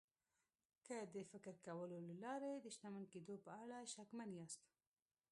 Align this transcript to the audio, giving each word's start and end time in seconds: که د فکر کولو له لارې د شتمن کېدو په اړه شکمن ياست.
که 0.85 0.97
د 1.13 1.15
فکر 1.31 1.51
کولو 1.65 1.97
له 2.07 2.13
لارې 2.23 2.51
د 2.59 2.65
شتمن 2.75 3.03
کېدو 3.13 3.35
په 3.45 3.51
اړه 3.61 3.77
شکمن 3.93 4.29
ياست. 4.39 4.61